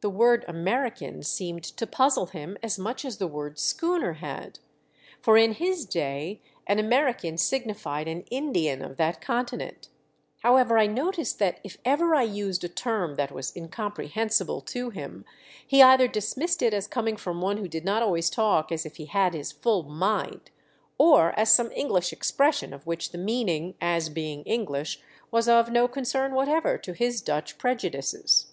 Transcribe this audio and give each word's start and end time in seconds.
The 0.00 0.10
word 0.10 0.44
American 0.46 1.22
seemed 1.22 1.64
to 1.64 1.86
puzzle 1.86 2.26
him 2.26 2.58
as 2.62 2.78
much 2.78 3.06
as 3.06 3.16
the 3.16 3.26
word 3.26 3.58
schooner 3.58 4.12
had, 4.12 4.58
for 5.22 5.38
in 5.38 5.52
his 5.54 5.86
day 5.86 6.42
an 6.66 6.78
American 6.78 7.38
signified 7.38 8.06
an 8.06 8.24
Indian 8.30 8.82
of 8.82 8.98
that 8.98 9.22
continent. 9.22 9.88
However, 10.40 10.76
I 10.76 10.86
noticed 10.88 11.38
that 11.38 11.58
if 11.64 11.78
ever 11.86 12.14
I 12.14 12.22
used 12.22 12.64
a 12.64 12.68
term 12.68 13.14
that 13.14 13.32
was 13.32 13.56
incomprehensible 13.56 14.60
to 14.60 14.90
him, 14.90 15.24
he 15.66 15.80
either 15.82 16.06
dis 16.06 16.36
missed 16.36 16.60
it 16.60 16.74
as 16.74 16.86
coming 16.86 17.16
from 17.16 17.40
one 17.40 17.56
who 17.56 17.66
did 17.66 17.86
not 17.86 18.02
always 18.02 18.28
talk 18.28 18.70
as 18.70 18.84
if 18.84 18.96
he 18.96 19.06
had 19.06 19.32
his 19.32 19.52
full 19.52 19.84
mind, 19.84 20.50
or 20.98 21.30
as 21.38 21.50
some 21.50 21.72
English 21.72 22.12
expression 22.12 22.74
of 22.74 22.86
which 22.86 23.10
the 23.10 23.16
meaning— 23.16 23.74
as 23.96 24.10
being 24.10 24.42
English— 24.42 25.00
was 25.30 25.48
of 25.48 25.70
no 25.72 25.88
concern 25.88 26.34
whatever 26.34 26.76
to 26.76 26.92
his 26.92 27.22
Dutch 27.22 27.56
pre 27.56 27.74
judices. 27.74 28.48